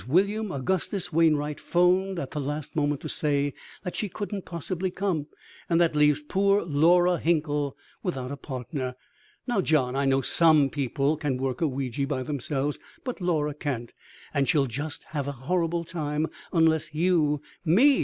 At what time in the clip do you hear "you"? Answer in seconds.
16.95-17.39